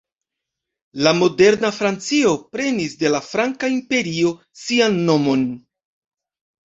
La 1.07 1.11
moderna 1.17 1.69
Francio 1.81 2.31
prenis 2.55 2.97
de 3.03 3.13
la 3.17 3.21
Franka 3.29 3.69
Imperio 3.75 4.35
sian 4.63 4.99
nomon. 5.11 5.45